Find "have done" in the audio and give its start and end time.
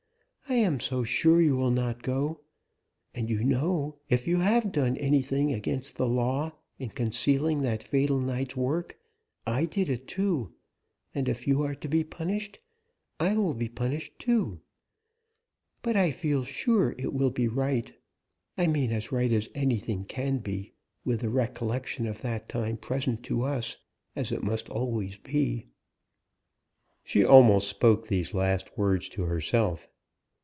4.39-4.97